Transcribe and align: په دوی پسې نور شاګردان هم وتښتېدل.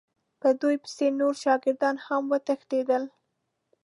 په 0.41 0.49
دوی 0.61 0.75
پسې 0.83 1.07
نور 1.19 1.33
شاګردان 1.43 1.95
هم 2.05 2.23
وتښتېدل. 2.31 3.03